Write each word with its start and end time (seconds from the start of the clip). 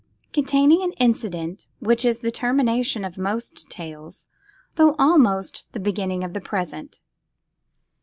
_Containing 0.33 0.83
an 0.83 0.93
Incident 0.93 1.67
Which 1.77 2.05
Is 2.05 2.21
the 2.21 2.31
Termination 2.31 3.05
of 3.05 3.19
Most 3.19 3.69
Tales, 3.69 4.25
though 4.73 4.95
Almost 4.97 5.71
the 5.73 5.79
Beginning 5.79 6.23
of 6.23 6.33
the 6.33 6.41
Present. 6.41 6.99